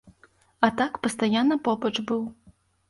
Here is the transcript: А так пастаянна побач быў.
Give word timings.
А 0.67 0.71
так 0.81 0.97
пастаянна 1.05 1.55
побач 1.69 1.95
быў. 2.11 2.27